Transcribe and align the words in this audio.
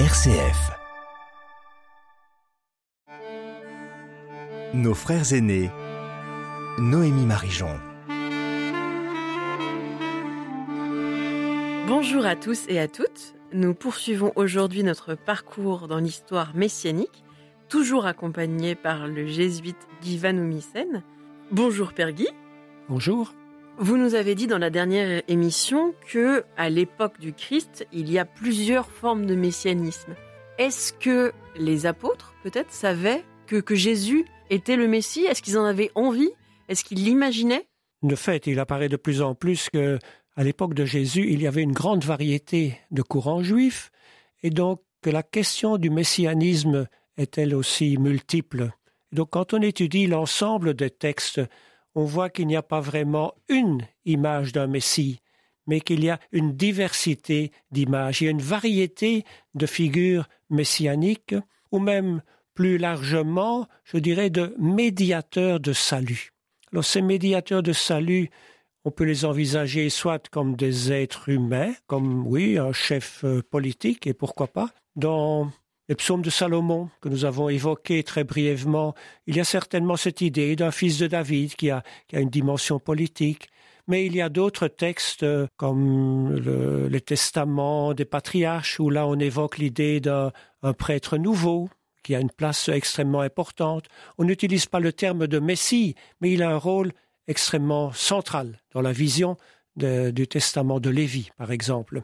RCF. 0.00 0.72
Nos 4.74 4.92
frères 4.92 5.32
aînés. 5.32 5.70
Noémie 6.78 7.26
Marijon. 7.26 7.78
Bonjour 11.86 12.26
à 12.26 12.34
tous 12.34 12.64
et 12.66 12.80
à 12.80 12.88
toutes. 12.88 13.36
Nous 13.52 13.72
poursuivons 13.72 14.32
aujourd'hui 14.34 14.82
notre 14.82 15.14
parcours 15.14 15.86
dans 15.86 16.00
l'histoire 16.00 16.56
messianique, 16.56 17.22
toujours 17.68 18.06
accompagné 18.06 18.74
par 18.74 19.06
le 19.06 19.28
jésuite 19.28 19.86
Guy 20.02 20.18
Van 20.18 20.34
Bonjour 21.52 21.92
Père 21.92 22.10
Guy. 22.10 22.26
Bonjour. 22.88 23.32
Vous 23.76 23.96
nous 23.96 24.14
avez 24.14 24.36
dit 24.36 24.46
dans 24.46 24.58
la 24.58 24.70
dernière 24.70 25.22
émission 25.26 25.94
que, 26.08 26.44
à 26.56 26.70
l'époque 26.70 27.18
du 27.18 27.32
Christ, 27.32 27.84
il 27.92 28.10
y 28.10 28.20
a 28.20 28.24
plusieurs 28.24 28.88
formes 28.88 29.26
de 29.26 29.34
messianisme. 29.34 30.14
Est-ce 30.58 30.92
que 30.92 31.32
les 31.56 31.84
apôtres, 31.84 32.34
peut-être, 32.44 32.70
savaient 32.70 33.24
que, 33.48 33.74
Jésus 33.74 34.26
était 34.48 34.76
le 34.76 34.86
Messie? 34.86 35.24
Est-ce 35.24 35.42
qu'ils 35.42 35.58
en 35.58 35.64
avaient 35.64 35.90
envie? 35.96 36.30
Est-ce 36.68 36.84
qu'ils 36.84 37.02
l'imaginaient? 37.02 37.66
De 38.04 38.14
fait, 38.14 38.46
il 38.46 38.60
apparaît 38.60 38.88
de 38.88 38.96
plus 38.96 39.20
en 39.22 39.34
plus 39.34 39.68
que, 39.70 39.98
à 40.36 40.44
l'époque 40.44 40.74
de 40.74 40.84
Jésus, 40.84 41.26
il 41.28 41.42
y 41.42 41.48
avait 41.48 41.62
une 41.62 41.72
grande 41.72 42.04
variété 42.04 42.78
de 42.92 43.02
courants 43.02 43.42
juifs, 43.42 43.90
et 44.44 44.50
donc 44.50 44.82
que 45.02 45.10
la 45.10 45.24
question 45.24 45.78
du 45.78 45.90
messianisme 45.90 46.86
est 47.16 47.38
elle 47.38 47.56
aussi 47.56 47.98
multiple? 47.98 48.70
Donc 49.10 49.30
quand 49.30 49.52
on 49.52 49.60
étudie 49.62 50.06
l'ensemble 50.06 50.74
des 50.74 50.90
textes 50.90 51.40
on 51.94 52.04
voit 52.04 52.30
qu'il 52.30 52.46
n'y 52.46 52.56
a 52.56 52.62
pas 52.62 52.80
vraiment 52.80 53.34
une 53.48 53.86
image 54.04 54.52
d'un 54.52 54.66
Messie, 54.66 55.20
mais 55.66 55.80
qu'il 55.80 56.04
y 56.04 56.10
a 56.10 56.20
une 56.32 56.52
diversité 56.52 57.52
d'images, 57.70 58.20
il 58.20 58.24
y 58.24 58.28
a 58.28 58.32
une 58.32 58.42
variété 58.42 59.24
de 59.54 59.66
figures 59.66 60.28
messianiques, 60.50 61.34
ou 61.70 61.78
même 61.78 62.22
plus 62.54 62.78
largement, 62.78 63.66
je 63.84 63.98
dirais, 63.98 64.30
de 64.30 64.54
médiateurs 64.58 65.60
de 65.60 65.72
salut. 65.72 66.30
Alors 66.72 66.84
ces 66.84 67.02
médiateurs 67.02 67.62
de 67.62 67.72
salut, 67.72 68.30
on 68.84 68.90
peut 68.90 69.04
les 69.04 69.24
envisager 69.24 69.88
soit 69.90 70.28
comme 70.28 70.56
des 70.56 70.92
êtres 70.92 71.28
humains, 71.28 71.72
comme 71.86 72.26
oui, 72.26 72.58
un 72.58 72.72
chef 72.72 73.24
euh, 73.24 73.42
politique, 73.42 74.06
et 74.06 74.14
pourquoi 74.14 74.48
pas, 74.48 74.70
dans 74.94 75.50
les 75.88 75.94
psaumes 75.94 76.22
de 76.22 76.30
Salomon, 76.30 76.88
que 77.00 77.08
nous 77.08 77.24
avons 77.24 77.48
évoqués 77.48 78.02
très 78.02 78.24
brièvement, 78.24 78.94
il 79.26 79.36
y 79.36 79.40
a 79.40 79.44
certainement 79.44 79.96
cette 79.96 80.20
idée 80.20 80.56
d'un 80.56 80.70
fils 80.70 80.98
de 80.98 81.06
David 81.06 81.54
qui 81.54 81.70
a, 81.70 81.82
une 82.12 82.30
dimension 82.30 82.78
politique, 82.78 83.48
mais 83.86 84.06
il 84.06 84.16
y 84.16 84.22
a 84.22 84.30
d'autres 84.30 84.68
textes 84.68 85.26
comme 85.56 86.36
le, 86.36 86.88
les 86.88 87.02
testaments 87.02 87.92
des 87.92 88.06
patriarches, 88.06 88.80
où 88.80 88.88
là 88.88 89.06
on 89.06 89.18
évoque 89.18 89.58
l'idée 89.58 90.00
d'un 90.00 90.32
prêtre 90.78 91.18
nouveau, 91.18 91.68
qui 92.02 92.14
a 92.14 92.20
une 92.20 92.30
place 92.30 92.68
extrêmement 92.68 93.20
importante. 93.20 93.86
On 94.18 94.24
n'utilise 94.24 94.66
pas 94.66 94.80
le 94.80 94.92
terme 94.92 95.26
de 95.26 95.38
Messie, 95.38 95.96
mais 96.20 96.30
il 96.30 96.42
a 96.42 96.50
un 96.50 96.56
rôle 96.56 96.92
extrêmement 97.26 97.92
central 97.92 98.60
dans 98.72 98.82
la 98.82 98.92
vision 98.92 99.36
du 99.76 100.28
testament 100.28 100.78
de 100.78 100.90
Lévi, 100.90 101.30
par 101.36 101.50
exemple. 101.50 102.02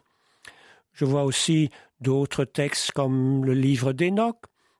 Je 0.92 1.04
vois 1.04 1.22
aussi 1.22 1.70
d'autres 2.00 2.44
textes 2.44 2.92
comme 2.92 3.44
le 3.44 3.54
livre 3.54 3.92
d'Enoch. 3.92 4.38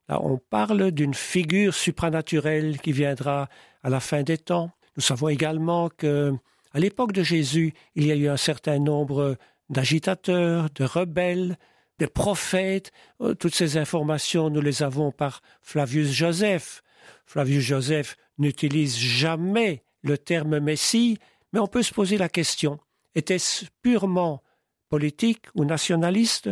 On 0.09 0.39
parle 0.39 0.91
d'une 0.91 1.15
figure 1.15 1.75
supranaturelle 1.75 2.81
qui 2.81 2.93
viendra 2.93 3.49
à 3.83 3.91
la 3.91 4.01
fin 4.01 4.23
des 4.23 4.39
temps. 4.39 4.71
Nous 4.97 5.03
savons 5.03 5.29
également 5.29 5.89
que, 5.89 6.33
à 6.73 6.81
l'époque 6.81 7.13
de 7.13 7.23
Jésus, 7.23 7.75
il 7.95 8.07
y 8.07 8.13
a 8.13 8.17
eu 8.17 8.29
un 8.29 8.37
certain 8.37 8.79
nombre 8.79 9.37
d'agitateurs, 9.69 10.69
de 10.75 10.85
rebelles, 10.85 11.57
de 12.01 12.07
prophètes. 12.07 12.91
Euh, 13.21 13.35
toutes 13.35 13.55
ces 13.55 13.77
informations, 13.77 14.51
nous 14.51 14.61
les 14.61 14.83
avons 14.83 15.13
par 15.13 15.43
Flavius 15.63 16.11
Joseph. 16.11 16.83
Flavius 17.25 17.63
Joseph 17.63 18.17
n'utilise 18.39 18.99
jamais 18.99 19.85
le 20.03 20.19
terme 20.19 20.59
Messie, 20.59 21.19
mais 21.53 21.61
on 21.61 21.69
peut 21.69 21.83
se 21.83 21.95
poser 21.95 22.19
la 22.19 22.29
question 22.29 22.81
était-ce 23.15 23.67
purement 23.83 24.43
politique 24.89 25.47
ou 25.55 25.65
nationaliste? 25.65 26.51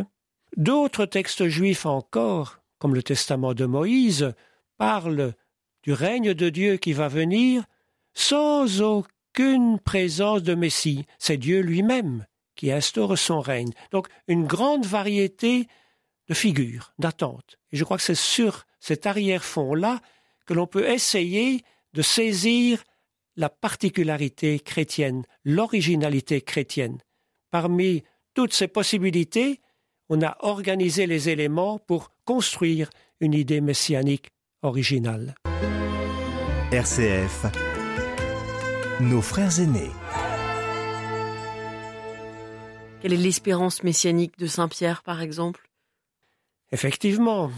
D'autres 0.57 1.05
textes 1.05 1.47
juifs 1.47 1.85
encore, 1.85 2.61
comme 2.79 2.95
le 2.95 3.03
testament 3.03 3.53
de 3.53 3.65
Moïse, 3.65 4.33
parlent 4.77 5.33
du 5.83 5.93
règne 5.93 6.33
de 6.33 6.49
Dieu 6.49 6.77
qui 6.77 6.93
va 6.93 7.07
venir 7.07 7.63
sans 8.13 8.81
aucune 8.81 9.79
présence 9.79 10.43
de 10.43 10.55
Messie. 10.55 11.05
C'est 11.17 11.37
Dieu 11.37 11.61
lui-même 11.61 12.25
qui 12.55 12.71
instaure 12.71 13.17
son 13.17 13.39
règne. 13.39 13.71
Donc 13.91 14.07
une 14.27 14.45
grande 14.45 14.85
variété 14.85 15.67
de 16.27 16.33
figures, 16.33 16.93
d'attentes. 16.99 17.57
Et 17.71 17.77
je 17.77 17.83
crois 17.83 17.97
que 17.97 18.03
c'est 18.03 18.15
sur 18.15 18.65
cet 18.79 19.05
arrière-fond-là 19.05 20.01
que 20.45 20.53
l'on 20.53 20.67
peut 20.67 20.89
essayer 20.89 21.63
de 21.93 22.01
saisir 22.01 22.83
la 23.35 23.49
particularité 23.49 24.59
chrétienne, 24.59 25.23
l'originalité 25.45 26.41
chrétienne. 26.41 26.97
Parmi 27.51 28.03
toutes 28.33 28.53
ces 28.53 28.67
possibilités, 28.67 29.61
on 30.09 30.21
a 30.21 30.35
organisé 30.39 31.05
les 31.05 31.29
éléments 31.29 31.77
pour 31.77 32.11
construire 32.25 32.89
une 33.19 33.33
idée 33.33 33.61
messianique 33.61 34.31
originale. 34.63 35.35
RCF 36.71 37.45
Nos 39.01 39.21
frères 39.21 39.59
aînés. 39.59 39.91
Quelle 43.01 43.13
est 43.13 43.17
l'espérance 43.17 43.83
messianique 43.83 44.37
de 44.37 44.47
Saint 44.47 44.67
Pierre, 44.67 45.03
par 45.03 45.21
exemple? 45.21 45.69
Effectivement, 46.71 47.49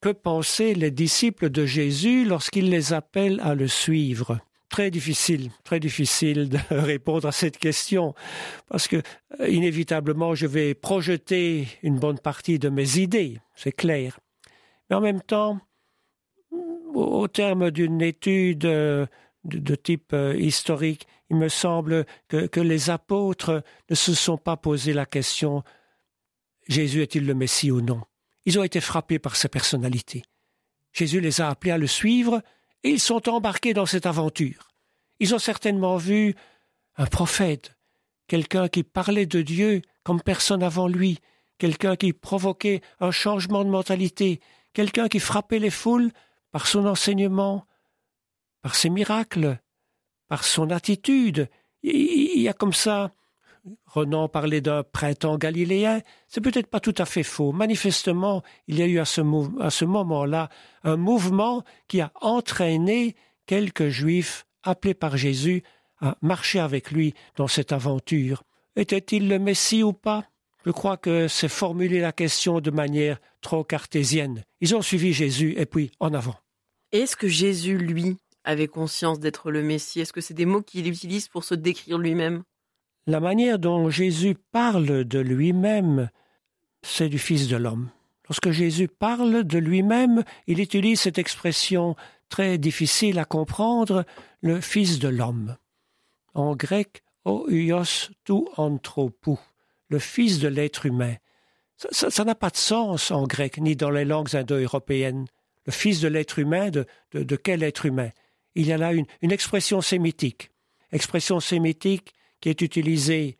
que 0.00 0.10
pensaient 0.10 0.74
les 0.74 0.92
disciples 0.92 1.50
de 1.50 1.66
Jésus 1.66 2.24
lorsqu'il 2.24 2.70
les 2.70 2.92
appelle 2.92 3.40
à 3.40 3.54
le 3.54 3.66
suivre? 3.66 4.38
Très 4.68 4.90
difficile, 4.90 5.50
très 5.62 5.78
difficile 5.78 6.48
de 6.48 6.58
répondre 6.70 7.28
à 7.28 7.32
cette 7.32 7.58
question, 7.58 8.14
parce 8.68 8.88
que 8.88 9.00
euh, 9.40 9.48
inévitablement 9.48 10.34
je 10.34 10.46
vais 10.46 10.74
projeter 10.74 11.68
une 11.82 11.98
bonne 11.98 12.18
partie 12.18 12.58
de 12.58 12.68
mes 12.68 12.98
idées, 12.98 13.40
c'est 13.54 13.72
clair. 13.72 14.18
Mais 14.90 14.96
en 14.96 15.00
même 15.00 15.22
temps, 15.22 15.60
au 16.94 17.28
terme 17.28 17.70
d'une 17.70 18.02
étude 18.02 18.64
euh, 18.64 19.06
de, 19.44 19.74
type 19.76 20.12
euh, 20.12 20.34
historique, 20.36 21.06
il 21.30 21.36
me 21.36 21.48
semble 21.48 22.04
que, 22.28 22.46
que 22.46 22.60
les 22.60 22.90
apôtres 22.90 23.62
ne 23.88 23.94
se 23.94 24.14
sont 24.14 24.38
pas 24.38 24.56
posé 24.56 24.92
la 24.92 25.06
question 25.06 25.62
Jésus 26.68 27.02
est-il 27.02 27.26
le 27.26 27.34
Messie 27.34 27.70
ou 27.70 27.80
non? 27.80 28.02
Ils 28.44 28.58
ont 28.58 28.64
été 28.64 28.80
frappés 28.80 29.18
par 29.18 29.36
sa 29.36 29.48
personnalité. 29.48 30.24
Jésus 30.92 31.20
les 31.20 31.40
a 31.40 31.48
appelés 31.48 31.72
à 31.72 31.78
le 31.78 31.86
suivre, 31.86 32.42
ils 32.90 33.00
sont 33.00 33.28
embarqués 33.28 33.74
dans 33.74 33.86
cette 33.86 34.06
aventure. 34.06 34.68
Ils 35.18 35.34
ont 35.34 35.38
certainement 35.38 35.96
vu 35.96 36.34
un 36.96 37.06
prophète, 37.06 37.74
quelqu'un 38.26 38.68
qui 38.68 38.82
parlait 38.82 39.26
de 39.26 39.42
Dieu 39.42 39.82
comme 40.02 40.20
personne 40.22 40.62
avant 40.62 40.88
lui, 40.88 41.18
quelqu'un 41.58 41.96
qui 41.96 42.12
provoquait 42.12 42.82
un 43.00 43.10
changement 43.10 43.64
de 43.64 43.70
mentalité, 43.70 44.40
quelqu'un 44.72 45.08
qui 45.08 45.20
frappait 45.20 45.58
les 45.58 45.70
foules 45.70 46.10
par 46.52 46.66
son 46.66 46.86
enseignement, 46.86 47.66
par 48.62 48.74
ses 48.74 48.90
miracles, 48.90 49.58
par 50.28 50.44
son 50.44 50.70
attitude. 50.70 51.48
Il 51.82 52.40
y 52.40 52.48
a 52.48 52.52
comme 52.52 52.72
ça 52.72 53.12
Renan 53.86 54.28
parlait 54.28 54.60
d'un 54.60 54.82
printemps 54.82 55.38
galiléen, 55.38 56.00
c'est 56.28 56.40
peut-être 56.40 56.68
pas 56.68 56.80
tout 56.80 56.94
à 56.98 57.04
fait 57.04 57.22
faux. 57.22 57.52
Manifestement, 57.52 58.42
il 58.66 58.78
y 58.78 58.82
a 58.82 58.86
eu 58.86 58.98
à 58.98 59.04
ce, 59.04 59.20
moment-là 59.84 60.48
un 60.84 60.96
mouvement 60.96 61.64
qui 61.88 62.00
a 62.00 62.12
entraîné 62.20 63.16
quelques 63.46 63.88
juifs 63.88 64.46
appelés 64.62 64.94
par 64.94 65.16
Jésus 65.16 65.62
à 66.00 66.16
marcher 66.20 66.58
avec 66.58 66.90
lui 66.90 67.14
dans 67.36 67.48
cette 67.48 67.72
aventure. 67.72 68.42
Était-il 68.76 69.28
le 69.28 69.38
Messie 69.38 69.82
ou 69.82 69.92
pas? 69.92 70.24
Je 70.64 70.70
crois 70.72 70.96
que 70.96 71.28
c'est 71.28 71.48
formuler 71.48 72.00
la 72.00 72.12
question 72.12 72.60
de 72.60 72.70
manière 72.70 73.18
trop 73.40 73.64
cartésienne. 73.64 74.42
Ils 74.60 74.74
ont 74.74 74.82
suivi 74.82 75.12
Jésus 75.12 75.54
et 75.56 75.64
puis 75.64 75.92
en 76.00 76.12
avant. 76.12 76.34
Est-ce 76.92 77.16
que 77.16 77.28
Jésus, 77.28 77.78
lui, 77.78 78.16
avait 78.44 78.66
conscience 78.66 79.20
d'être 79.20 79.50
le 79.50 79.62
Messie? 79.62 80.00
Est-ce 80.00 80.12
que 80.12 80.20
c'est 80.20 80.34
des 80.34 80.44
mots 80.44 80.62
qu'il 80.62 80.88
utilise 80.88 81.28
pour 81.28 81.44
se 81.44 81.54
décrire 81.54 81.98
lui-même? 81.98 82.42
La 83.06 83.20
manière 83.20 83.58
dont 83.58 83.88
Jésus 83.88 84.36
parle 84.52 85.04
de 85.04 85.18
lui-même, 85.20 86.10
c'est 86.82 87.08
du 87.08 87.18
Fils 87.18 87.48
de 87.48 87.56
l'homme. 87.56 87.90
Lorsque 88.28 88.50
Jésus 88.50 88.88
parle 88.88 89.44
de 89.44 89.58
lui-même, 89.58 90.24
il 90.48 90.60
utilise 90.60 91.00
cette 91.00 91.18
expression 91.18 91.94
très 92.28 92.58
difficile 92.58 93.20
à 93.20 93.24
comprendre, 93.24 94.04
le 94.40 94.60
Fils 94.60 94.98
de 94.98 95.08
l'homme. 95.08 95.56
En 96.34 96.56
grec, 96.56 97.02
oios 97.24 98.10
tu 98.24 98.32
anthropou, 98.56 99.38
le 99.88 100.00
Fils 100.00 100.40
de 100.40 100.48
l'être 100.48 100.86
humain. 100.86 101.14
Ça 101.76 102.24
n'a 102.24 102.34
pas 102.34 102.50
de 102.50 102.56
sens 102.56 103.10
en 103.10 103.24
grec, 103.24 103.58
ni 103.58 103.76
dans 103.76 103.90
les 103.90 104.04
langues 104.04 104.34
indo-européennes. 104.34 105.26
Le 105.66 105.72
Fils 105.72 106.00
de 106.00 106.08
l'être 106.08 106.38
humain, 106.40 106.70
de, 106.70 107.36
quel 107.36 107.62
être 107.62 107.86
humain? 107.86 108.10
Il 108.56 108.66
y 108.66 108.72
a 108.72 108.78
là 108.78 108.92
une 108.92 109.32
expression 109.32 109.80
sémitique. 109.80 110.50
Expression 110.90 111.38
sémitique 111.38 112.14
qui 112.40 112.48
est 112.48 112.60
utilisé 112.60 113.38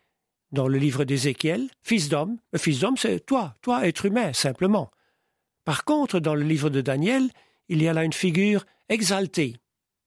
dans 0.52 0.68
le 0.68 0.78
livre 0.78 1.04
d'Ézéchiel, 1.04 1.68
fils 1.82 2.08
d'homme. 2.08 2.38
Fils 2.56 2.80
d'homme, 2.80 2.96
c'est 2.96 3.20
toi, 3.20 3.56
toi, 3.62 3.86
être 3.86 4.06
humain, 4.06 4.32
simplement. 4.32 4.90
Par 5.64 5.84
contre, 5.84 6.20
dans 6.20 6.34
le 6.34 6.44
livre 6.44 6.70
de 6.70 6.80
Daniel, 6.80 7.30
il 7.68 7.82
y 7.82 7.88
a 7.88 7.92
là 7.92 8.04
une 8.04 8.12
figure 8.12 8.64
exaltée, 8.88 9.56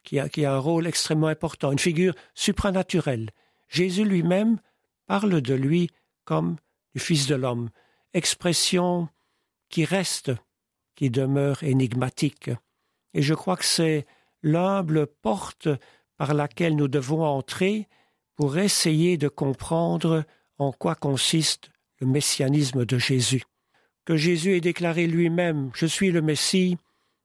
qui 0.03 0.19
a, 0.19 0.30
qui 0.30 0.45
a 0.45 0.53
un 0.53 0.59
rôle 0.59 0.88
extrêmement 0.88 1.27
important, 1.27 1.71
une 1.71 1.80
figure 1.80 2.15
supranaturelle. 2.33 3.30
Jésus 3.68 4.06
lui-même 4.06 4.59
parle 5.06 5.42
de 5.42 5.53
lui 5.53 5.89
comme 6.24 6.56
du 6.95 7.00
Fils 7.00 7.27
de 7.27 7.35
l'homme, 7.35 7.69
expression 8.13 9.09
qui 9.69 9.85
reste, 9.85 10.31
qui 10.95 11.09
demeure 11.09 11.63
énigmatique. 11.63 12.50
Et 13.13 13.21
je 13.21 13.33
crois 13.33 13.57
que 13.57 13.65
c'est 13.65 14.06
l'humble 14.42 15.07
porte 15.07 15.68
par 16.18 16.33
laquelle 16.33 16.75
nous 16.75 16.88
devons 16.88 17.24
entrer 17.24 17.88
pour 18.39 18.57
essayer 18.57 19.18
de 19.18 19.27
comprendre 19.27 20.24
en 20.59 20.71
quoi 20.71 20.95
consiste 20.95 21.71
le 22.00 22.07
messianisme 22.07 22.86
de 22.86 22.97
Jésus. 22.97 23.44
Que 24.06 24.15
Jésus 24.15 24.56
ait 24.56 24.62
déclaré 24.62 25.07
lui-même 25.07 25.71
Je 25.74 25.86
suis 25.86 26.09
le 26.09 26.21
Messie, 26.21 26.77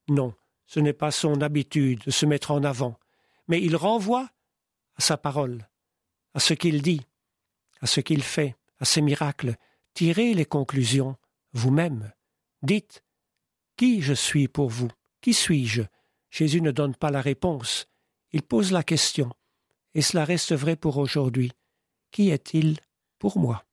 non, 0.08 0.34
ce 0.66 0.80
n'est 0.80 0.92
pas 0.92 1.12
son 1.12 1.40
habitude 1.40 2.02
de 2.04 2.10
se 2.10 2.26
mettre 2.26 2.50
en 2.50 2.64
avant, 2.64 2.98
mais 3.46 3.62
il 3.62 3.76
renvoie 3.76 4.28
à 4.96 5.02
sa 5.02 5.16
parole, 5.16 5.68
à 6.34 6.40
ce 6.40 6.52
qu'il 6.52 6.82
dit, 6.82 7.06
à 7.80 7.86
ce 7.86 8.00
qu'il 8.00 8.24
fait, 8.24 8.56
à 8.80 8.84
ses 8.84 9.00
miracles. 9.00 9.54
Tirez 9.92 10.34
les 10.34 10.46
conclusions 10.46 11.16
vous-même. 11.52 12.10
Dites 12.62 13.04
Qui 13.76 14.02
je 14.02 14.14
suis 14.14 14.48
pour 14.48 14.68
vous? 14.68 14.90
Qui 15.20 15.32
suis-je? 15.32 15.82
Jésus 16.32 16.60
ne 16.60 16.72
donne 16.72 16.96
pas 16.96 17.12
la 17.12 17.20
réponse, 17.20 17.86
il 18.32 18.42
pose 18.42 18.72
la 18.72 18.82
question, 18.82 19.30
et 19.94 20.02
cela 20.02 20.24
reste 20.24 20.54
vrai 20.54 20.76
pour 20.76 20.98
aujourd'hui. 20.98 21.52
Qui 22.10 22.30
est-il 22.30 22.78
pour 23.18 23.38
moi? 23.38 23.64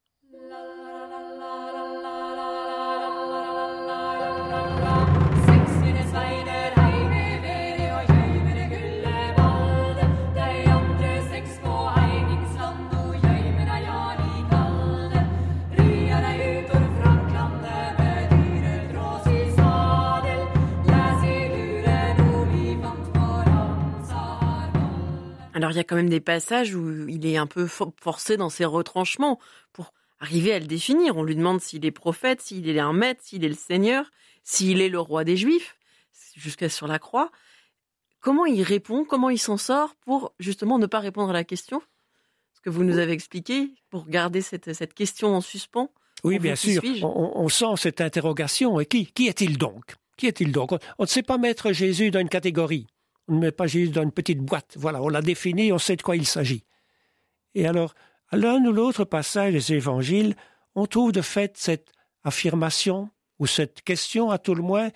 Alors 25.71 25.77
il 25.77 25.79
y 25.79 25.85
a 25.85 25.85
quand 25.85 25.95
même 25.95 26.09
des 26.09 26.19
passages 26.19 26.75
où 26.75 27.07
il 27.07 27.25
est 27.25 27.37
un 27.37 27.47
peu 27.47 27.65
forcé 27.65 28.35
dans 28.35 28.49
ses 28.49 28.65
retranchements 28.65 29.39
pour 29.71 29.93
arriver 30.19 30.51
à 30.51 30.59
le 30.59 30.65
définir. 30.65 31.15
On 31.15 31.23
lui 31.23 31.33
demande 31.33 31.61
s'il 31.61 31.85
est 31.85 31.91
prophète, 31.91 32.41
s'il 32.41 32.67
est 32.67 32.77
un 32.77 32.91
maître, 32.91 33.21
s'il 33.23 33.45
est 33.45 33.47
le 33.47 33.55
Seigneur, 33.55 34.11
s'il 34.43 34.81
est 34.81 34.89
le 34.89 34.99
roi 34.99 35.23
des 35.23 35.37
Juifs, 35.37 35.77
jusqu'à 36.35 36.67
sur 36.67 36.87
la 36.87 36.99
croix. 36.99 37.31
Comment 38.19 38.45
il 38.45 38.63
répond 38.63 39.05
Comment 39.05 39.29
il 39.29 39.37
s'en 39.37 39.55
sort 39.55 39.95
pour 40.01 40.33
justement 40.39 40.77
ne 40.77 40.87
pas 40.87 40.99
répondre 40.99 41.29
à 41.29 41.33
la 41.33 41.45
question? 41.45 41.81
Ce 42.53 42.59
que 42.59 42.69
vous 42.69 42.83
nous 42.83 42.97
avez 42.97 43.13
expliqué, 43.13 43.71
pour 43.89 44.09
garder 44.09 44.41
cette, 44.41 44.73
cette 44.73 44.93
question 44.93 45.33
en 45.33 45.39
suspens. 45.39 45.89
Oui, 46.25 46.37
bien 46.37 46.57
sûr. 46.57 46.83
On, 47.01 47.31
on, 47.35 47.47
sent 47.47 47.77
cette 47.77 48.01
interrogation. 48.01 48.81
Et 48.81 48.85
qui, 48.85 49.05
qui 49.05 49.29
est-il 49.29 49.57
donc? 49.57 49.95
Qui 50.17 50.27
est-il 50.27 50.51
donc? 50.51 50.71
On 50.97 51.03
ne 51.03 51.07
sait 51.07 51.23
pas 51.23 51.37
mettre 51.37 51.71
Jésus 51.71 52.11
dans 52.11 52.19
une 52.19 52.27
catégorie. 52.27 52.87
On 53.27 53.35
ne 53.35 53.39
met 53.39 53.51
pas 53.51 53.67
Jésus 53.67 53.91
dans 53.91 54.03
une 54.03 54.11
petite 54.11 54.39
boîte. 54.39 54.75
Voilà, 54.77 55.01
on 55.01 55.09
l'a 55.09 55.21
défini, 55.21 55.71
on 55.71 55.77
sait 55.77 55.95
de 55.95 56.01
quoi 56.01 56.15
il 56.15 56.25
s'agit. 56.25 56.63
Et 57.55 57.65
alors, 57.67 57.93
à 58.29 58.37
l'un 58.37 58.63
ou 58.65 58.71
l'autre 58.71 59.03
passage 59.05 59.53
des 59.53 59.73
évangiles, 59.73 60.35
on 60.75 60.85
trouve 60.85 61.11
de 61.11 61.21
fait 61.21 61.57
cette 61.57 61.91
affirmation, 62.23 63.09
ou 63.39 63.47
cette 63.47 63.81
question 63.81 64.29
à 64.29 64.37
tout 64.37 64.55
le 64.55 64.61
moins, 64.61 64.89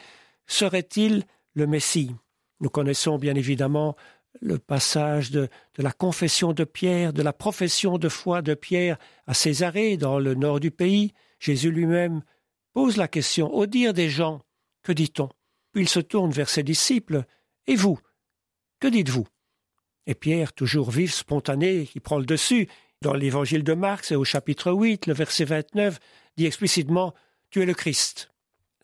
serait-il 0.46 1.24
le 1.54 1.68
Messie? 1.68 2.12
Nous 2.60 2.70
connaissons 2.70 3.18
bien 3.18 3.36
évidemment 3.36 3.96
le 4.42 4.60
passage 4.60 5.32
de, 5.32 5.50
de, 5.76 5.84
la 5.84 5.92
confession 5.92 6.54
de 6.54 6.64
Pierre, 6.64 7.14
de 7.14 7.24
la 7.24 7.34
profession 7.34 7.98
de 7.98 8.10
foi 8.10 8.42
de 8.42 8.54
Pierre 8.54 8.98
à 9.28 9.34
Césarée, 9.34 9.98
dans 9.98 10.20
le 10.20 10.36
nord 10.36 10.60
du 10.60 10.72
pays. 10.72 11.14
Jésus 11.40 11.72
lui-même 11.72 12.22
pose 12.74 12.98
la 12.98 13.08
question, 13.08 13.54
au 13.54 13.66
dire 13.66 13.94
des 13.94 14.10
gens, 14.10 14.42
que 14.84 14.92
dit-on? 14.92 15.30
Puis 15.72 15.84
il 15.84 15.90
se 15.90 16.00
tourne 16.00 16.32
vers 16.32 16.50
ses 16.50 16.64
disciples, 16.64 17.26
Et 17.68 17.76
vous, 17.76 18.00
que 18.80 18.88
dites-vous? 18.88 19.28
Et 20.08 20.16
Pierre, 20.16 20.54
toujours 20.54 20.92
vif, 20.92 21.14
spontané, 21.14 21.88
qui 21.88 22.00
prend 22.00 22.20
le 22.20 22.26
dessus, 22.26 22.68
dans 23.02 23.14
l'évangile 23.14 23.64
de 23.64 23.74
Marc, 23.74 24.06
c'est 24.06 24.16
au 24.16 24.24
chapitre 24.24 24.72
8, 24.72 25.08
le 25.08 25.14
verset 25.14 25.46
29, 25.46 26.00
dit 26.38 26.46
explicitement 26.46 27.14
Tu 27.50 27.62
es 27.62 27.66
le 27.66 27.74
Christ. 27.74 28.32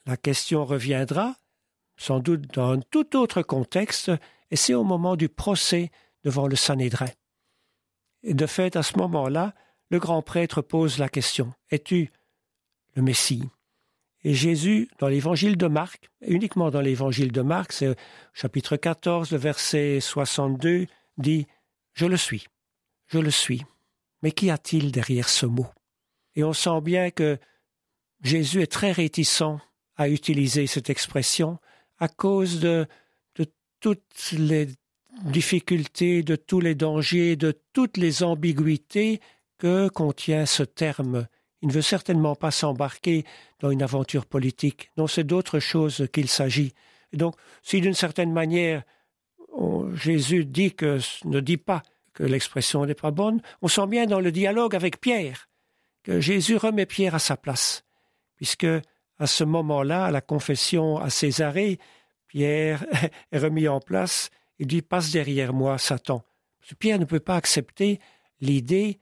La 0.06 0.18
question 0.18 0.66
reviendra, 0.66 1.36
sans 1.96 2.20
doute 2.20 2.54
dans 2.54 2.72
un 2.72 2.80
tout 2.80 3.16
autre 3.16 3.42
contexte, 3.42 4.12
et 4.50 4.56
c'est 4.56 4.74
au 4.74 4.84
moment 4.84 5.16
du 5.16 5.30
procès 5.30 5.92
devant 6.24 6.48
le 6.48 6.56
Sanhédrin. 6.56 7.10
Et 8.24 8.34
de 8.34 8.46
fait, 8.46 8.76
à 8.76 8.84
ce 8.84 8.98
moment-là, 8.98 9.54
le 9.90 10.00
grand 10.00 10.22
prêtre 10.22 10.62
pose 10.62 10.98
la 10.98 11.10
question 11.10 11.54
Es-tu 11.70 12.12
le 12.96 13.02
Messie? 13.02 13.44
Et 14.24 14.34
Jésus, 14.34 14.90
dans 15.00 15.08
l'évangile 15.08 15.58
de 15.58 15.68
Marc, 15.68 16.10
uniquement 16.22 16.70
dans 16.70 16.82
l'évangile 16.82 17.32
de 17.32 17.42
Marc, 17.42 17.72
c'est 17.72 17.96
chapitre 18.34 18.78
14, 18.78 19.32
le 19.32 19.38
verset 19.38 20.00
62, 20.00 20.86
dit 21.18 21.48
Je 21.94 22.06
le 22.06 22.18
suis, 22.18 22.46
je 23.08 23.18
le 23.18 23.32
suis. 23.32 23.64
Mais 24.22 24.32
qu'y 24.32 24.52
a-t-il 24.52 24.92
derrière 24.92 25.28
ce 25.28 25.48
mot? 25.48 25.68
Et 26.36 26.44
on 26.44 26.54
sent 26.54 26.82
bien 26.82 27.10
que 27.10 27.40
Jésus 28.22 28.62
est 28.62 28.72
très 28.72 28.92
réticent 28.92 29.58
à 29.96 30.08
utiliser 30.08 30.68
cette 30.68 30.92
expression 30.92 31.58
à 31.98 32.08
cause 32.08 32.60
de, 32.60 32.86
de 33.36 33.46
toutes 33.80 34.34
les 34.34 34.68
difficultés, 35.24 36.22
de 36.22 36.36
tous 36.36 36.60
les 36.60 36.76
dangers, 36.76 37.36
de 37.36 37.60
toutes 37.74 37.98
les 37.98 38.22
ambiguïtés 38.22 39.20
que 39.58 39.90
contient 39.90 40.46
ce 40.46 40.64
terme 40.64 41.28
il 41.62 41.68
ne 41.68 41.74
veut 41.74 41.82
certainement 41.82 42.36
pas 42.36 42.52
s'embarquer 42.52 43.24
dans 43.60 43.72
une 43.72 43.84
aventure 43.84 44.26
politique. 44.26 44.92
Non, 44.98 45.08
c'est 45.08 45.24
d'autre 45.24 45.60
chose 45.60 46.08
qu'il 46.12 46.28
s'agit. 46.28 46.74
Et 47.14 47.18
donc, 47.18 47.36
si 47.62 47.82
d'une 47.82 47.94
certaine 47.94 48.32
manière 48.32 48.84
Jésus 49.94 50.46
dit 50.46 50.74
que 50.74 51.00
ne 51.26 51.40
dit 51.40 51.58
pas 51.58 51.84
que 52.14 52.24
l'expression 52.24 52.86
n'est 52.86 52.94
pas 52.94 53.12
bonne, 53.12 53.42
on 53.62 53.68
sent 53.68 53.88
bien 53.88 54.06
dans 54.06 54.20
le 54.20 54.32
dialogue 54.32 54.76
avec 54.76 55.00
Pierre 55.00 55.48
que 56.04 56.20
Jésus 56.20 56.58
remet 56.58 56.86
Pierre 56.86 57.16
à 57.16 57.20
sa 57.20 57.38
place, 57.38 57.84
puisque 58.36 58.68
à 59.20 59.28
ce 59.28 59.44
moment-là, 59.44 60.06
à 60.06 60.12
la 60.12 60.22
confession 60.22 60.98
à 60.98 61.10
Césarée, 61.10 61.78
Pierre 62.28 62.86
est 63.32 63.38
remis 63.38 63.68
en 63.68 63.80
place. 63.80 64.30
Il 64.58 64.68
dit 64.68 64.82
passe 64.82 65.12
derrière 65.12 65.54
moi, 65.54 65.78
Satan. 65.78 66.24
Pierre 66.80 67.00
ne 67.00 67.06
peut 67.06 67.20
pas 67.20 67.36
accepter 67.36 68.00
l'idée 68.40 69.00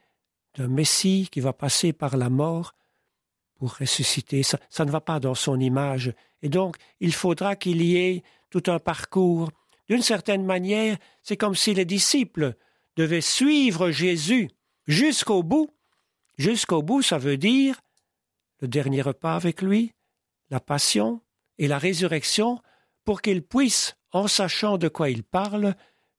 d'un 0.59 0.67
Messie 0.67 1.29
qui 1.31 1.39
va 1.39 1.53
passer 1.53 1.93
par 1.93 2.17
la 2.17 2.29
mort 2.29 2.75
pour 3.55 3.77
ressusciter. 3.77 4.43
Ça, 4.43 4.85
ne 4.85 4.91
va 4.91 4.99
pas 4.99 5.21
dans 5.21 5.35
son 5.35 5.57
image. 5.57 6.13
Et 6.41 6.49
donc, 6.49 6.75
il 6.99 7.13
faudra 7.13 7.55
qu'il 7.55 7.81
y 7.81 7.95
ait 7.97 8.23
tout 8.49 8.63
un 8.67 8.79
parcours. 8.79 9.49
D'une 9.87 10.01
certaine 10.01 10.45
manière, 10.45 10.97
c'est 11.23 11.37
comme 11.37 11.55
si 11.55 11.73
les 11.73 11.85
disciples 11.85 12.55
devaient 12.97 13.21
suivre 13.21 13.89
Jésus 13.89 14.49
jusqu'au 14.85 15.43
bout. 15.43 15.69
Jusqu'au 16.37 16.81
bout, 16.81 17.01
ça 17.01 17.17
veut 17.17 17.37
dire 17.37 17.79
le 18.59 18.67
dernier 18.67 19.01
repas 19.01 19.35
avec 19.35 19.61
lui, 19.61 19.93
la 20.49 20.59
passion 20.59 21.21
et 21.57 21.67
la 21.69 21.77
résurrection, 21.77 22.61
pour 23.05 23.21
qu'ils 23.21 23.43
puissent, 23.43 23.95
en 24.11 24.27
sachant 24.27 24.77
de 24.77 24.89
quoi 24.89 25.09
il 25.09 25.23
parle, 25.23 25.75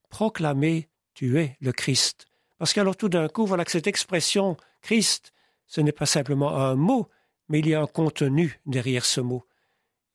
proclamer 0.09 0.89
Tu 1.13 1.39
es 1.39 1.57
le 1.61 1.71
Christ. 1.71 2.30
Parce 2.61 2.73
qu'alors 2.73 2.95
tout 2.95 3.09
d'un 3.09 3.27
coup, 3.27 3.47
voilà 3.47 3.65
que 3.65 3.71
cette 3.71 3.87
expression 3.87 4.55
Christ, 4.83 5.33
ce 5.65 5.81
n'est 5.81 5.91
pas 5.91 6.05
simplement 6.05 6.55
un 6.55 6.75
mot, 6.75 7.09
mais 7.49 7.57
il 7.57 7.67
y 7.67 7.73
a 7.73 7.81
un 7.81 7.87
contenu 7.87 8.61
derrière 8.67 9.03
ce 9.03 9.19
mot. 9.19 9.47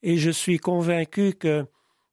Et 0.05 0.17
je 0.17 0.31
suis 0.31 0.59
convaincu 0.59 1.33
que, 1.33 1.67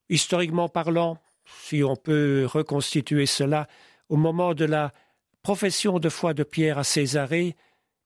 historiquement 0.09 0.69
parlant, 0.69 1.19
si 1.45 1.83
on 1.83 1.95
peut 1.95 2.47
reconstituer 2.51 3.27
cela, 3.27 3.67
au 4.09 4.15
moment 4.15 4.55
de 4.55 4.65
la 4.65 4.91
profession 5.43 5.99
de 5.99 6.09
foi 6.09 6.33
de 6.33 6.41
Pierre 6.41 6.79
à 6.79 6.83
Césarée, 6.83 7.55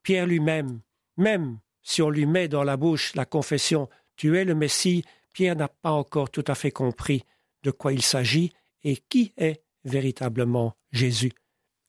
Pierre 0.03 0.27
lui-même, 0.27 0.81
même 1.15 1.60
si 1.81 2.01
on 2.01 2.10
lui 2.10 2.25
met 2.25 2.50
dans 2.50 2.65
la 2.65 2.75
bouche 2.75 3.15
la 3.15 3.24
confession 3.24 3.88
Tu 4.17 4.38
es 4.38 4.43
le 4.43 4.53
Messie, 4.53 5.05
Pierre 5.31 5.55
n'a 5.55 5.69
pas 5.69 5.91
encore 5.91 6.29
tout 6.29 6.43
à 6.48 6.55
fait 6.55 6.72
compris 6.72 7.24
de 7.63 7.72
quoi 7.72 7.93
il 7.93 8.01
s'agit 8.01 8.51
et 8.84 8.98
qui 8.98 9.31
est 9.38 9.63
véritablement 9.86 10.75
Jésus. 10.91 11.31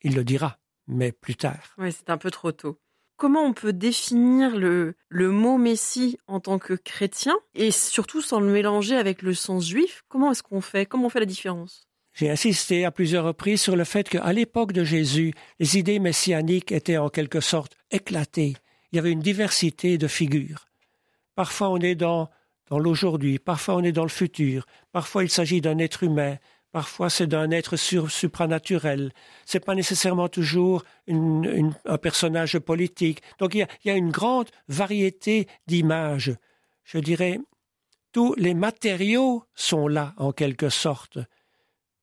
Il 0.03 0.15
le 0.15 0.25
dira, 0.25 0.59
mais 0.87 1.13
plus 1.13 1.37
tard. 1.37 1.75
Oui, 1.79 1.93
c'est 1.93 2.11
un 2.11 2.19
peu 2.19 2.31
trop 2.31 2.53
tôt. 2.53 2.79
Comment 3.17 3.43
on 3.43 3.53
peut 3.53 3.73
définir 3.73 4.57
le, 4.57 4.95
le 5.09 5.31
mot 5.31 5.59
Messie 5.59 6.19
en 6.29 6.39
tant 6.39 6.61
que 6.61 6.75
chrétien 6.75 7.37
et 7.55 7.73
surtout 7.73 8.23
sans 8.23 8.39
le 8.39 8.53
mélanger 8.53 8.97
avec 8.97 9.23
le 9.23 9.35
sens 9.35 9.67
juif? 9.67 10.05
Comment 10.09 10.31
est-ce 10.31 10.45
qu'on 10.45 10.61
fait? 10.61 10.87
Comment 10.87 11.07
on 11.07 11.11
fait 11.11 11.19
la 11.19 11.27
différence? 11.27 11.89
J'ai 12.13 12.31
insisté 12.31 12.85
à 12.85 12.91
plusieurs 12.91 13.25
reprises 13.25 13.61
sur 13.61 13.77
le 13.77 13.85
fait 13.85 14.09
qu'à 14.09 14.33
l'époque 14.33 14.73
de 14.73 14.85
Jésus, 14.85 15.35
les 15.59 15.79
idées 15.79 15.99
messianiques 15.99 16.73
étaient 16.73 16.97
en 16.97 17.09
quelque 17.09 17.41
sorte 17.41 17.77
éclatées. 17.91 18.55
Il 18.91 18.97
y 18.97 18.99
avait 18.99 19.13
une 19.13 19.21
diversité 19.21 19.99
de 19.99 20.07
figures. 20.07 20.67
Parfois 21.35 21.71
on 21.71 21.79
est 21.79 21.95
dans, 21.95 22.31
dans 22.71 22.79
l'aujourd'hui, 22.79 23.39
parfois 23.39 23.77
on 23.77 23.83
est 23.83 23.93
dans 23.93 24.03
le 24.03 24.09
futur, 24.09 24.67
parfois 24.91 25.23
il 25.25 25.31
s'agit 25.31 25.61
d'un 25.61 25.79
être 25.79 26.03
humain, 26.03 26.37
parfois 26.73 27.11
c'est 27.11 27.27
d'un 27.27 27.51
être 27.51 27.77
supranaturel, 27.77 29.13
c'est 29.45 29.65
pas 29.65 29.75
nécessairement 29.75 30.29
toujours 30.29 30.85
un 31.09 31.99
personnage 31.99 32.59
politique. 32.59 33.23
Donc 33.39 33.55
il 33.55 33.67
y 33.85 33.91
a 33.91 33.97
une 33.97 34.11
grande 34.11 34.51
variété 34.69 35.49
d'images. 35.67 36.35
Je 36.85 36.99
dirais, 36.99 37.39
tous 38.13 38.35
les 38.37 38.55
matériaux 38.55 39.45
sont 39.55 39.89
là 39.89 40.15
en 40.17 40.33
quelque 40.33 40.69
sorte 40.69 41.19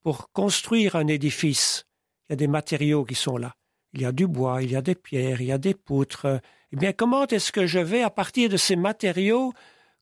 pour 0.03 0.31
construire 0.31 0.95
un 0.95 1.07
édifice. 1.07 1.85
Il 2.29 2.31
y 2.31 2.33
a 2.33 2.35
des 2.37 2.47
matériaux 2.47 3.05
qui 3.05 3.15
sont 3.15 3.37
là. 3.37 3.55
Il 3.93 4.01
y 4.01 4.05
a 4.05 4.11
du 4.11 4.27
bois, 4.27 4.61
il 4.61 4.71
y 4.71 4.75
a 4.75 4.81
des 4.81 4.95
pierres, 4.95 5.41
il 5.41 5.47
y 5.47 5.51
a 5.51 5.57
des 5.57 5.73
poutres. 5.73 6.41
Eh 6.71 6.75
bien, 6.75 6.91
comment 6.91 7.25
est-ce 7.27 7.51
que 7.51 7.65
je 7.65 7.79
vais, 7.79 8.03
à 8.03 8.09
partir 8.09 8.49
de 8.49 8.57
ces 8.57 8.75
matériaux, 8.75 9.53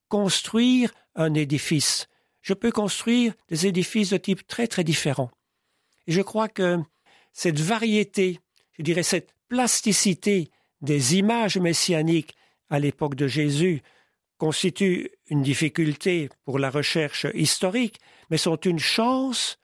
construire 0.08 0.90
un 1.14 1.32
édifice? 1.34 2.08
Je 2.44 2.52
peux 2.52 2.70
construire 2.70 3.32
des 3.48 3.66
édifices 3.66 4.10
de 4.10 4.18
type 4.18 4.46
très 4.46 4.66
très 4.66 4.84
différent. 4.84 5.30
Et 6.06 6.12
je 6.12 6.20
crois 6.20 6.48
que 6.48 6.78
cette 7.32 7.58
variété, 7.58 8.38
je 8.78 8.82
dirais 8.82 9.02
cette 9.02 9.34
plasticité 9.48 10.50
des 10.82 11.16
images 11.16 11.56
messianiques 11.56 12.36
à 12.68 12.78
l'époque 12.78 13.14
de 13.14 13.26
Jésus 13.26 13.82
constitue 14.36 15.10
une 15.30 15.40
difficulté 15.40 16.28
pour 16.44 16.58
la 16.58 16.68
recherche 16.68 17.26
historique, 17.32 17.98
mais 18.28 18.36
sont 18.36 18.56
une 18.56 18.78
chance 18.78 19.58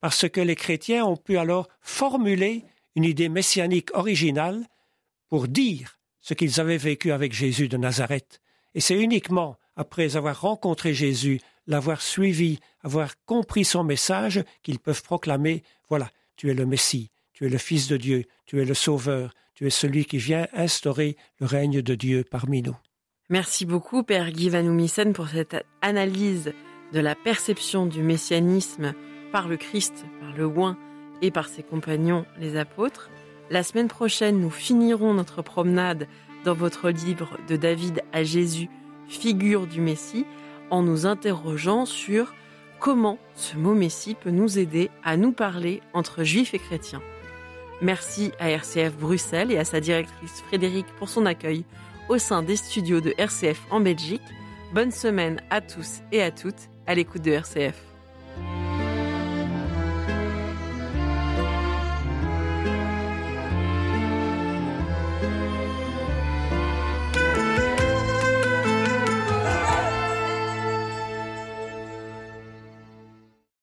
parce 0.00 0.28
que 0.28 0.40
les 0.40 0.54
chrétiens 0.54 1.04
ont 1.04 1.16
pu 1.16 1.36
alors 1.36 1.66
formuler 1.80 2.62
une 2.94 3.04
idée 3.04 3.28
messianique 3.28 3.90
originale 3.92 4.64
pour 5.28 5.48
dire 5.48 5.98
ce 6.20 6.34
qu'ils 6.34 6.60
avaient 6.60 6.76
vécu 6.76 7.10
avec 7.10 7.32
Jésus 7.32 7.66
de 7.66 7.76
Nazareth. 7.76 8.40
Et 8.74 8.80
c'est 8.80 9.02
uniquement 9.02 9.56
après 9.74 10.14
avoir 10.14 10.40
rencontré 10.40 10.94
Jésus, 10.94 11.40
l'avoir 11.66 12.02
suivi, 12.02 12.60
avoir 12.82 13.12
compris 13.24 13.64
son 13.64 13.84
message, 13.84 14.42
qu'ils 14.62 14.78
peuvent 14.78 15.02
proclamer, 15.02 15.62
voilà, 15.88 16.10
tu 16.36 16.50
es 16.50 16.54
le 16.54 16.66
Messie, 16.66 17.10
tu 17.32 17.46
es 17.46 17.48
le 17.48 17.58
Fils 17.58 17.88
de 17.88 17.96
Dieu, 17.96 18.24
tu 18.46 18.60
es 18.60 18.64
le 18.64 18.74
Sauveur, 18.74 19.32
tu 19.54 19.66
es 19.66 19.70
celui 19.70 20.04
qui 20.04 20.18
vient 20.18 20.46
instaurer 20.52 21.16
le 21.40 21.46
règne 21.46 21.82
de 21.82 21.94
Dieu 21.94 22.24
parmi 22.28 22.62
nous. 22.62 22.76
Merci 23.30 23.64
beaucoup, 23.64 24.02
Père 24.02 24.30
Guy 24.30 24.50
Van 24.50 25.12
pour 25.12 25.28
cette 25.28 25.64
analyse 25.80 26.52
de 26.92 27.00
la 27.00 27.14
perception 27.14 27.86
du 27.86 28.02
messianisme 28.02 28.94
par 29.32 29.48
le 29.48 29.56
Christ, 29.56 30.04
par 30.20 30.36
le 30.36 30.44
oint 30.44 30.78
et 31.22 31.30
par 31.30 31.48
ses 31.48 31.62
compagnons 31.62 32.26
les 32.38 32.56
apôtres. 32.56 33.10
La 33.50 33.62
semaine 33.62 33.88
prochaine, 33.88 34.40
nous 34.40 34.50
finirons 34.50 35.14
notre 35.14 35.42
promenade 35.42 36.06
dans 36.44 36.54
votre 36.54 36.90
livre 36.90 37.38
de 37.48 37.56
David 37.56 38.02
à 38.12 38.22
Jésus, 38.22 38.68
figure 39.08 39.66
du 39.66 39.80
Messie, 39.80 40.26
en 40.70 40.82
nous 40.82 41.06
interrogeant 41.06 41.86
sur 41.86 42.34
comment 42.80 43.18
ce 43.34 43.56
mot 43.56 43.74
Messie 43.74 44.14
peut 44.14 44.30
nous 44.30 44.58
aider 44.58 44.90
à 45.02 45.16
nous 45.16 45.32
parler 45.32 45.80
entre 45.92 46.24
juifs 46.24 46.54
et 46.54 46.58
chrétiens. 46.58 47.02
Merci 47.82 48.32
à 48.38 48.50
RCF 48.50 48.96
Bruxelles 48.96 49.50
et 49.50 49.58
à 49.58 49.64
sa 49.64 49.80
directrice 49.80 50.42
Frédéric 50.46 50.86
pour 50.98 51.08
son 51.08 51.26
accueil 51.26 51.64
au 52.08 52.18
sein 52.18 52.42
des 52.42 52.56
studios 52.56 53.00
de 53.00 53.14
RCF 53.18 53.60
en 53.70 53.80
Belgique. 53.80 54.22
Bonne 54.72 54.90
semaine 54.90 55.40
à 55.50 55.60
tous 55.60 56.00
et 56.12 56.22
à 56.22 56.30
toutes 56.30 56.68
à 56.86 56.94
l'écoute 56.94 57.22
de 57.22 57.32
RCF. 57.32 57.80